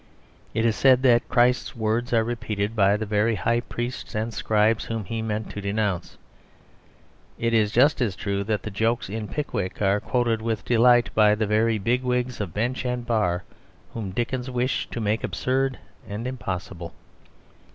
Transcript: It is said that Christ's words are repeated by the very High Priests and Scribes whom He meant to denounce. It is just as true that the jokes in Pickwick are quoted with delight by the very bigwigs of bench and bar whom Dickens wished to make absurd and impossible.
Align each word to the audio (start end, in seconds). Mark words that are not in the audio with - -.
It 0.55 0.65
is 0.65 0.75
said 0.75 1.03
that 1.03 1.29
Christ's 1.29 1.75
words 1.75 2.11
are 2.11 2.23
repeated 2.23 2.75
by 2.75 2.97
the 2.97 3.05
very 3.05 3.35
High 3.35 3.59
Priests 3.59 4.15
and 4.15 4.33
Scribes 4.33 4.85
whom 4.85 5.05
He 5.05 5.21
meant 5.21 5.51
to 5.51 5.61
denounce. 5.61 6.17
It 7.37 7.53
is 7.53 7.71
just 7.71 8.01
as 8.01 8.15
true 8.15 8.43
that 8.45 8.63
the 8.63 8.71
jokes 8.71 9.09
in 9.09 9.27
Pickwick 9.27 9.79
are 9.79 9.99
quoted 9.99 10.41
with 10.41 10.65
delight 10.65 11.13
by 11.13 11.35
the 11.35 11.45
very 11.45 11.77
bigwigs 11.77 12.41
of 12.41 12.51
bench 12.51 12.83
and 12.83 13.05
bar 13.05 13.43
whom 13.93 14.09
Dickens 14.09 14.49
wished 14.49 14.91
to 14.93 14.99
make 14.99 15.23
absurd 15.23 15.77
and 16.09 16.25
impossible. 16.25 16.95